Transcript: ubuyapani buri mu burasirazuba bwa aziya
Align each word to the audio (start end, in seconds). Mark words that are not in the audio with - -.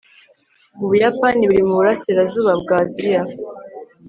ubuyapani 0.83 1.43
buri 1.49 1.61
mu 1.67 1.73
burasirazuba 1.79 2.51
bwa 2.61 2.77
aziya 2.83 3.23